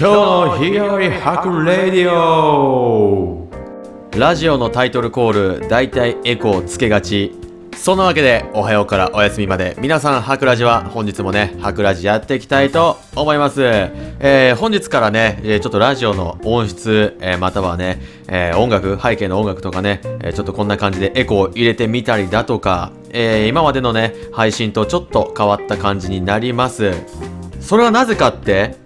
[0.00, 3.46] 今日の日和白レディオ。
[4.16, 7.38] ラジオのタイトルコール大体エコーつけがち。
[7.76, 9.76] そんなわけでおはようからお休みまで。
[9.78, 26.94] 皆さんハクラジは本日もねハクラジやっていきたいと思います、えー、本日からねえちょっとラジオの音質、えーまたはね、えー音楽背景の音楽とかね、えちょっとこんな感じでエコー入れてみたりだとか、え今までのね配信とちょっと変わった感じになります。
[27.60, 28.79] それはなぜかって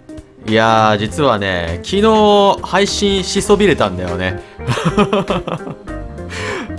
[0.47, 4.43] いやー実はね昨日配信しそびれたんだよね。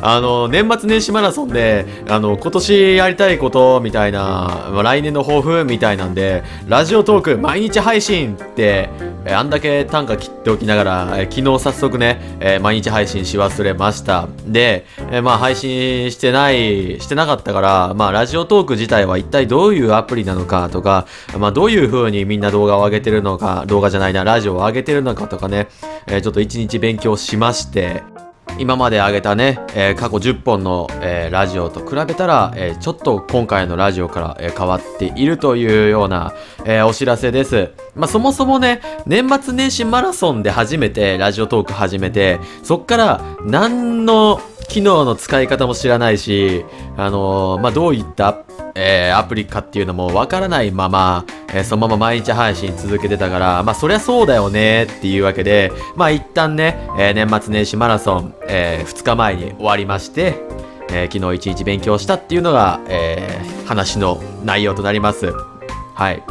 [0.03, 8.91] あの年末年始マラソンであの今年やりたいことみたいな来年の抱負みたいなんでラジオトーク毎日配信って
[9.27, 14.29] えあんだけ単価切っておきながらえ昨日早速ね、え毎日配信し忘れました。
[14.47, 21.07] で、えまあ配信してないしてなかったからまあラジオトーク自体は一体どういうアプリなのかとか
[21.39, 25.67] まあどういう風にみんな動画を上げてるのか動画じゃないなラジオを上げてるのかとかね、
[26.07, 28.26] えちょっと一日勉強しまして。
[28.59, 36.33] 今まで上げたね、えー過去10本の、えーラジオと比べたら、えーちょっと今回のラジオから、え変わっているというような、
[36.65, 37.71] えお知らせです。
[37.95, 46.65] まあ、そもそもね、年末年始マラソンで初めてラジオトーク始めて、そっから何の機能の使い方も知らないし、
[46.97, 48.37] あのまあ、どういった、
[48.77, 60.35] えーアプリかっていうのもわからないまま、えーそのまま毎日配信続けてたから、まあ、そりゃそうだよねっていうわけで、まあ、一旦ね、えー年末年始マラソン、え2日前に終わりまして、
[60.91, 65.33] え昨日一日勉強したっていうのが、えー話の内容となります。
[65.95, 66.23] はい。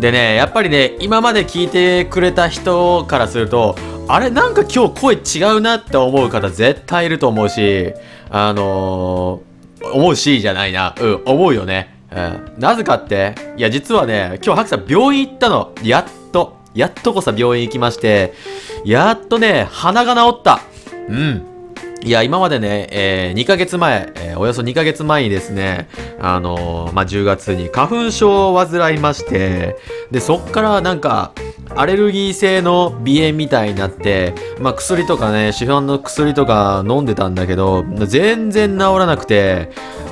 [0.00, 3.76] でね、やっぱりね、今まで聞いてくれた人からすると、
[4.08, 7.92] あれなんか今日声違うなって思う方絶対いると思うし、
[8.30, 9.40] あの
[9.92, 10.94] 思うしじゃないな。
[11.00, 11.93] うん、思うよね。
[12.58, 15.72] なぜかって、いや実はね、今日ハクさん病院行ったの。
[15.82, 16.56] やっと。
[16.74, 18.34] やっとこさ病院行きまして、
[18.84, 20.60] やっとね、鼻が治った。
[21.08, 21.42] うん。
[22.04, 25.88] いや、今までね、え2ヶ月前、えーおよそ2ヶ月前にですね、
[26.20, 29.76] あのーまあ、10月に花粉症を患いまして、
[30.10, 31.32] で、そっからなんか、
[31.76, 39.70] アレルギー性の鼻炎みたいになって、まあ、薬とかね、市販の薬とか飲んでたんだけど、全然治らなくて、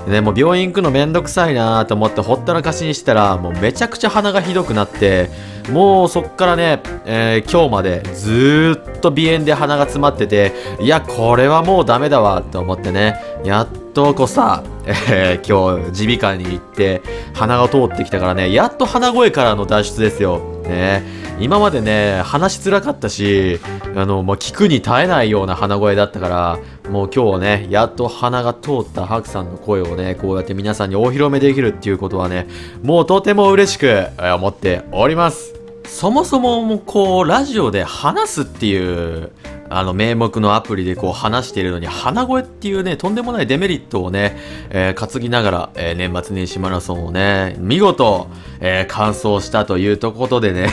[0.08, 5.30] でも病院行くのめんどくさいなと思ってほったらかしにしたら、もうめちゃくちゃ鼻がひどくなって、
[5.70, 17.02] もうそっからね、えー今日までずっと鼻炎で鼻が詰まってて、いや、これはもうダメだわって思ってね、やっとこさ、えー今日耳鼻科に行って
[17.34, 20.51] 鼻が通ってきたからね、やっと鼻声からの脱出ですよ。
[20.62, 21.02] ね、
[21.40, 23.60] 今までね、話しづらかったし、
[23.94, 26.58] あの、もう聞くに耐えないような鼻声だったから、
[26.90, 32.46] もう今日ね、やっと鼻が通ったハクさんの声をね、こうやって皆さんにお披露目できるっていうことはね、
[32.82, 35.54] もうとても嬉しく思っております。
[35.86, 39.30] そもそももうこうラジオで話すっていう
[39.78, 44.36] あの名目のアプリでこう話しているのに鼻声っていうねとんでもないデメリットをね、
[44.70, 48.28] えー担ぎながら、えー年末年始マラソンをね見事、
[48.60, 50.68] えー完走したというところでね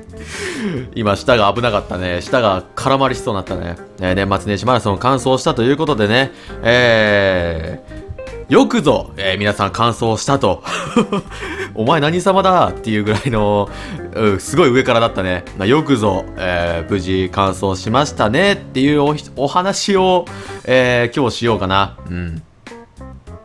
[0.94, 6.32] 今舌が危なかったね舌が絡まりしそうになったね、えー年末年始マラソン完走したということでね
[6.62, 8.13] えー
[8.48, 10.62] よくぞ、えー皆さん完走したと。
[11.74, 13.68] お前何様だっていうぐらいの、
[14.14, 15.44] うんすごい上からだったね。
[15.58, 20.26] まあよくぞ、えー無事完走しましたねっていうおお話を、
[20.66, 21.96] えー今日しようかな。
[22.10, 22.42] うん。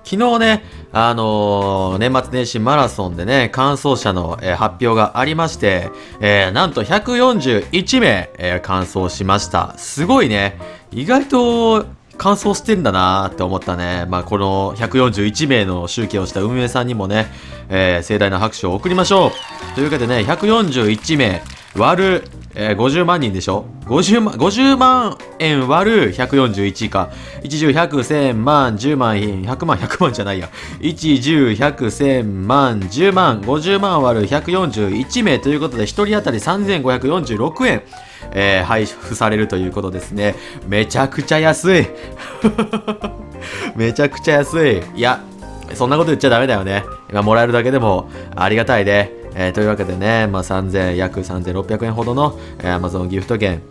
[0.04, 5.90] 昨日ね、あのー年末年始マラソンでね、完走者の、えー発表がありまして、
[6.20, 9.74] えーなんと141名、えー完走しました。
[9.78, 10.60] すごいね。
[10.92, 11.86] 意外と
[12.20, 14.06] 乾燥してんだなーって思ったね。
[14.10, 17.28] まあ、この141名の集計をした運営さんにもね、
[17.70, 19.32] えー盛大な拍手を送りましょう。
[19.74, 21.42] というわけでね、141名
[21.76, 22.24] 割る、
[22.56, 27.12] えー50万人でしょ ?50 万、50万円割る141か。
[27.44, 30.50] 1、10、100、1000万、10万、100万、100万じゃないや。
[30.80, 37.84] 1、10、100、1000万、10万、50万割る141名ということで、1人当たり3546円。
[38.32, 40.36] えー配布されるということですね。
[40.68, 41.88] めちゃくちゃ安い。
[43.76, 44.82] めちゃくちゃ安い。
[44.96, 45.22] いや、
[45.74, 46.84] そんなこと言っちゃダメだよね。
[47.10, 49.19] 今もらえるだけでもありがたいね。
[49.36, 53.62] えーというわけでね、まあ、3000、約3600円ほどの、Amazon ギフト券、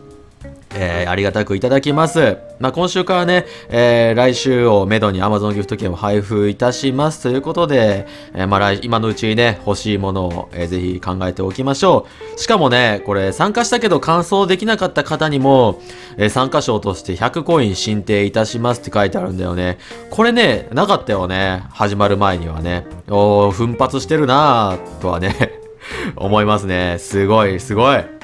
[0.79, 2.39] えーありがたくいただきます。
[2.61, 12.41] まあ、今週からね、えー来週をめどに Amazon ギフト券を配布いたしますということで、えーまあ来、今のうちにね、欲しいものを、えーぜひ考えておきましょう。
[12.41, 15.81] しかもね、これ参加したけど完走できなかった方にも、
[16.17, 19.79] えー参加賞として100コイン申請いたしますって書いてあるんだよね。
[20.11, 21.65] これね、なかったよね。
[21.71, 22.87] 始まる前にはね。
[23.09, 25.53] おー、奮発してるなぁ、とはね、
[26.17, 26.97] 思いますね。
[26.99, 28.18] すごい、すごい。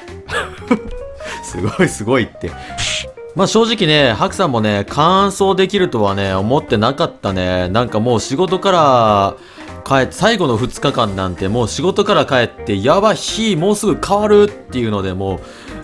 [1.45, 2.51] すごいすごいって。
[3.35, 7.69] まあ正直ね、ハクさんもね、完走できるとはね、思ってなかったね。
[7.69, 9.35] なんかもう仕事から
[9.85, 15.39] 帰って、最後の2日間なんてもう仕事から帰って、やばい、日もうすぐ変わるっていうので、も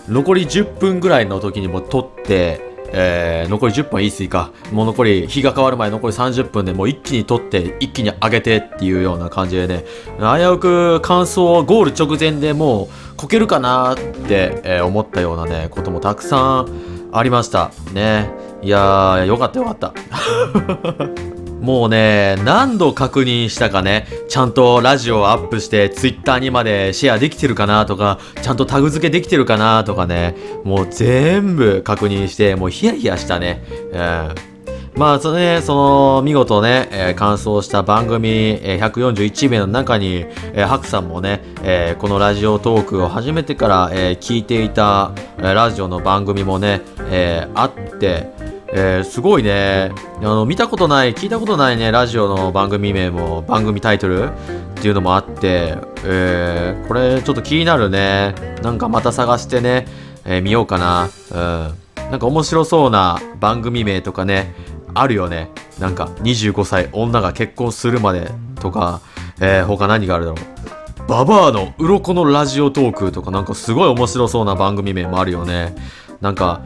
[0.08, 4.50] う残り10分ぐらいの時にも撮って、えー、残り10分いいっすいか。
[4.70, 9.84] もう残り、日が変わる前残り30分でもう一気に取って、一気に上げてっていうような感じでね、
[10.18, 17.70] 危うく完走ゴール直前でもうこけるかなって、えー思ったようなね、こともたくさんありました。
[17.92, 18.30] ね。
[18.62, 21.31] いやー、よかったよかった。
[21.62, 33.62] もうね、何度確認したかね、ちゃんとラジオアップして、ツイッターにまでシェアできてるかなとか、ちゃんとタグ付けできてるかなとかね、もう全部確認して、もうヒヤヒヤしたね。
[33.92, 34.52] うん。
[34.94, 48.41] まあ、そのね、その、見事ね、えー完走した番組、えー141名の中に、えーハクさんもね、えーこのラジオトークを始めてから、えー聞いていた、えーラジオの番組もね、えーあって、
[48.74, 54.28] えーすごいね、あの、見たことない、聞いたことないね、ラジオの番組名も、番組タイトルっ
[54.76, 58.34] ていうのもあって、えーこれちょっと気になるね。
[58.62, 59.86] なんかまた探してね、
[60.24, 61.08] えー見ようかな。
[61.30, 62.10] うん。
[62.10, 64.54] なんか面白そうな番組名とかね、
[64.94, 65.50] あるよね。
[65.78, 68.30] なんか25歳女が結婚するまで
[68.60, 69.00] とか、
[69.40, 71.08] えー他何があるだろう。
[71.08, 75.74] ババアの鱗のラジオトークとかなんかすごい面白そうな番組名もあるよね。
[76.22, 76.62] なんか、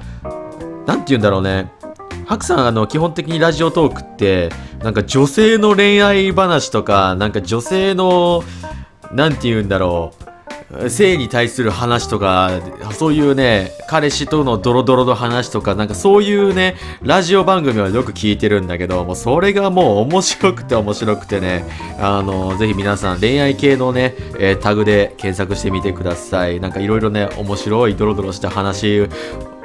[0.87, 1.73] なんて言うんだろうね。
[2.27, 4.51] ハクさん、あの、基本的にラジオトークって、
[4.83, 8.43] なんか女性の恋愛話とか、なんか女性の、
[9.13, 10.91] なんて言うんだろう。
[10.91, 12.51] 性に対する話とか、
[12.91, 21.65] そういうね、彼氏とのドロドロの話とか、なんかそういうね、ラジオ番組はよく聞いてるんだけど、もうそれがもう面白くて面白くてね、
[22.01, 26.59] あの、ぜひ皆さん恋愛系のね、えータグで検索してみてください。
[26.59, 29.09] なんかいろいろね、面白いドロドロした話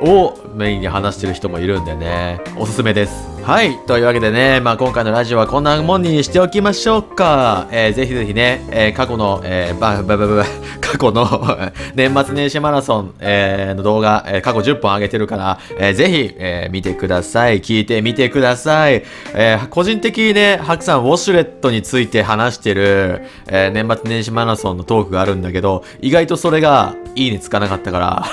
[0.02, 3.30] をメインに話してる人もいるんでね、おすすめです。
[3.44, 3.76] はい。
[3.88, 7.68] というわけでね、まあ今回のラジオはこんなもんにしておきましょうか。
[7.72, 10.46] えーぜひぜひね、えー過去の、えーば、ば、ば、ば、
[10.80, 11.26] 過去の
[11.96, 17.62] 年末年始マラソン、えーの動画、えー過去10本上げてるから、えーぜひ、えー見てください。
[17.62, 19.04] 聞いてみてください。
[19.34, 28.26] えー個人的にね、ハクさんウォシュレットについて話してる、えー年末年始マラソンのトークがあるんだけど、意外とそれがいいねつかなかったから、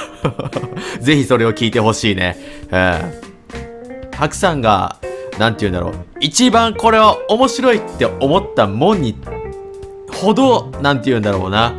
[1.00, 2.36] ぜひそれを聞いてほしいね。
[2.70, 3.28] えー
[4.19, 4.96] ハクさんが、
[5.38, 9.16] なんて言うんだろう、一番これは面白いって思ったもんに、
[10.12, 11.75] ほど、なんて言うんだろうな、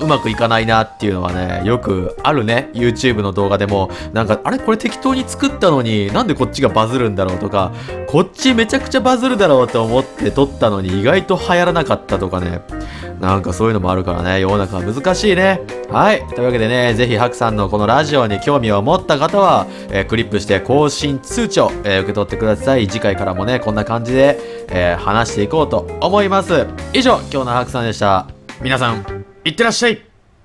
[0.00, 2.70] うまくいかないなっていうのはね、よくあるね。
[2.74, 4.58] YouTube の動画でも、なんか、あれ？
[4.58, 7.72] これ適当に作ったのに、なんでこっちがバズるんだろうとか、
[8.08, 12.60] こっちめちゃくちゃバズるだろうと思って撮ったのに意外と流行らなかったとかね。
[13.20, 15.60] なんかそういうのもあるからね、世の中は難しいね。
[15.90, 16.26] はい。
[16.34, 22.88] というわけでね、ぜひハクさんのこのラジオに興味を持った方は、えークリップして更新通知を、えー受け取ってください。
[22.88, 24.38] 次回からもね、こんな感じで、
[24.68, 26.66] えー話していこうと思います。
[26.92, 28.26] 以上、今日のハクさんでした。
[28.60, 29.13] 皆さん、
[29.44, 30.13] いってらっしゃい。